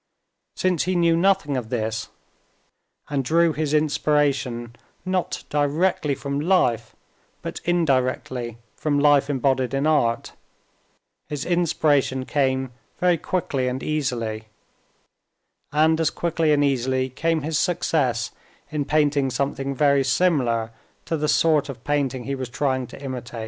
[0.55, 2.09] Since he knew nothing of this,
[3.11, 6.95] and drew his inspiration, not directly from life,
[7.43, 10.31] but indirectly from life embodied in art,
[11.29, 14.45] his inspiration came very quickly and easily,
[15.71, 18.31] and as quickly and easily came his success
[18.71, 20.71] in painting something very similar
[21.05, 23.39] to the sort of painting he was trying to imitate.